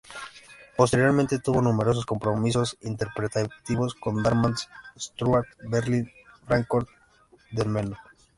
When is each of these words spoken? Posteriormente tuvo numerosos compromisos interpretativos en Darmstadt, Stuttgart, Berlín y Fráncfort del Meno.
Posteriormente 0.77 1.37
tuvo 1.37 1.61
numerosos 1.61 2.07
compromisos 2.07 2.75
interpretativos 2.81 3.95
en 4.03 4.23
Darmstadt, 4.23 4.67
Stuttgart, 4.97 5.45
Berlín 5.69 6.07
y 6.09 6.45
Fráncfort 6.47 6.89
del 7.51 7.69
Meno. 7.69 7.95